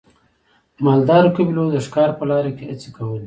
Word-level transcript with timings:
مالدارو 0.85 1.33
قبیلو 1.35 1.65
د 1.71 1.77
ښکار 1.85 2.09
په 2.19 2.23
لاره 2.29 2.51
کې 2.57 2.63
هڅې 2.69 2.89
کولې. 2.95 3.19